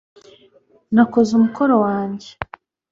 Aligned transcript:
nakoze 0.93 1.29
umukoro 1.33 1.73
wanjye 1.85 2.29